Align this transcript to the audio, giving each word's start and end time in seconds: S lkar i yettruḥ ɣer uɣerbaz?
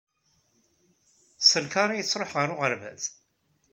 S 1.41 1.51
lkar 1.63 1.89
i 1.91 1.95
yettruḥ 1.97 2.31
ɣer 2.35 2.49
uɣerbaz? 2.53 3.03